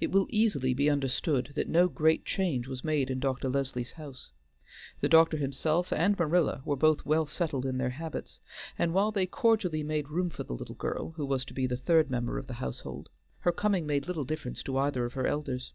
[0.00, 3.50] It will easily be understood that no great change was made in Dr.
[3.50, 4.30] Leslie's house.
[5.02, 8.38] The doctor himself and Marilla were both well settled in their habits,
[8.78, 11.76] and while they cordially made room for the little girl who was to be the
[11.76, 13.10] third member of the household,
[13.40, 15.74] her coming made little difference to either of her elders.